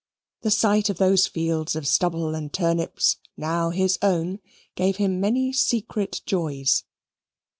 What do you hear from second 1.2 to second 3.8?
fields of stubble and turnips, now